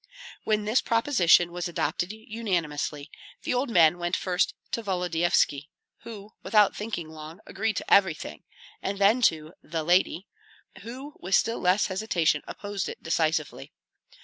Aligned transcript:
When 0.45 0.65
this 0.65 0.81
proposition 0.81 1.51
was 1.51 1.67
adopted 1.67 2.11
unanimously, 2.11 3.11
the 3.43 3.53
old 3.53 3.69
men 3.69 3.99
went 3.99 4.15
first 4.15 4.55
to 4.71 4.81
Volodyovski, 4.81 5.69
who, 5.99 6.31
without 6.41 6.75
thinking 6.75 7.07
long, 7.09 7.39
agreed 7.45 7.77
to 7.77 7.93
everything, 7.93 8.41
and 8.81 8.97
then 8.97 9.21
to 9.21 9.53
"the 9.61 9.83
lady," 9.83 10.25
who 10.81 11.13
with 11.19 11.35
still 11.35 11.59
less 11.59 11.85
hesitation 11.85 12.41
opposed 12.47 12.89
it 12.89 13.03
decisively. 13.03 13.73